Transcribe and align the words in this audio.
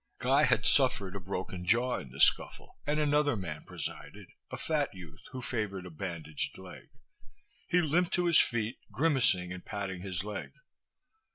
Guy 0.17 0.45
had 0.45 0.65
suffered 0.65 1.15
a 1.15 1.19
broken 1.19 1.63
jaw 1.63 1.99
in 1.99 2.09
the 2.09 2.19
scuffle 2.19 2.79
and 2.87 2.99
another 2.99 3.35
man 3.35 3.65
presided, 3.65 4.31
a 4.49 4.57
fat 4.57 4.91
youth 4.95 5.21
who 5.29 5.43
favored 5.43 5.85
a 5.85 5.91
bandaged 5.91 6.57
leg. 6.57 6.89
He 7.67 7.81
limped 7.81 8.15
to 8.15 8.25
his 8.25 8.39
feet, 8.39 8.79
grimacing 8.91 9.53
and 9.53 9.63
patting 9.63 10.01
his 10.01 10.23
leg. 10.23 10.53